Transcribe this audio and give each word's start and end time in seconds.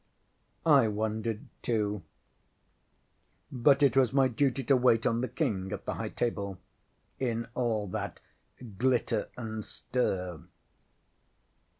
ŌĆśI 0.65 0.91
wondered 0.93 1.45
too, 1.61 2.01
but 3.51 3.83
it 3.83 3.95
was 3.95 4.11
my 4.11 4.27
duty 4.27 4.63
to 4.63 4.75
wait 4.75 5.05
on 5.05 5.21
the 5.21 5.27
King 5.27 5.71
at 5.71 5.85
the 5.85 5.93
High 5.93 6.09
Table 6.09 6.57
in 7.19 7.47
all 7.53 7.85
that 7.89 8.19
glitter 8.79 9.29
and 9.37 9.63
stir. 9.63 10.41